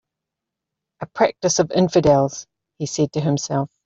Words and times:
"A 1.01 1.05
practice 1.05 1.59
of 1.59 1.69
infidels," 1.69 2.47
he 2.79 2.87
said 2.87 3.13
to 3.13 3.21
himself. 3.21 3.69